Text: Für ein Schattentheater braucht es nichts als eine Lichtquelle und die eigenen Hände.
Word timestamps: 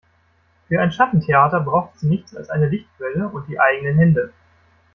Für 0.67 0.81
ein 0.81 0.91
Schattentheater 0.91 1.59
braucht 1.59 1.97
es 1.97 2.01
nichts 2.01 2.35
als 2.35 2.49
eine 2.49 2.67
Lichtquelle 2.69 3.27
und 3.27 3.47
die 3.47 3.59
eigenen 3.59 3.97
Hände. 3.97 4.33